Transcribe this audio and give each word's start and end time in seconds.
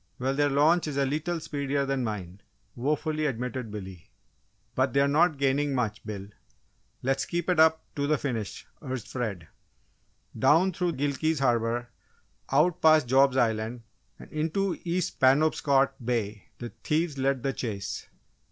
"Well, 0.17 0.33
their 0.33 0.49
launch 0.49 0.87
is 0.87 0.97
a 0.97 1.05
lee 1.05 1.19
tle 1.19 1.39
speedier 1.39 1.85
than 1.85 2.03
mine," 2.03 2.41
wofully 2.75 3.27
admitted 3.27 3.69
Billy. 3.69 4.09
"But 4.73 4.93
they're 4.93 5.07
not 5.07 5.37
gaining 5.37 5.75
much, 5.75 6.03
Bill! 6.03 6.29
Let's 7.03 7.23
keep 7.27 7.47
it 7.51 7.59
up 7.59 7.83
to 7.97 8.07
the 8.07 8.17
finish!" 8.17 8.65
urged 8.81 9.07
Fred. 9.07 9.47
Down 10.35 10.73
through 10.73 10.93
Gilkey's 10.93 11.37
Harbour, 11.37 11.91
out 12.51 12.81
past 12.81 13.05
Job's 13.07 13.37
Island, 13.37 13.83
and 14.17 14.31
into 14.31 14.75
East 14.83 15.19
Penobscot 15.19 16.03
Bay, 16.03 16.45
the 16.57 16.69
thieves 16.83 17.19
led 17.19 17.43
the 17.43 17.53
chase. 17.53 18.07